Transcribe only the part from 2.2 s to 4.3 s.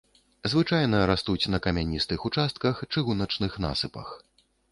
участках, чыгуначных насыпах.